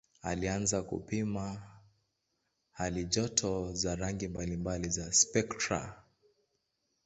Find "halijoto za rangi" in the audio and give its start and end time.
2.71-4.27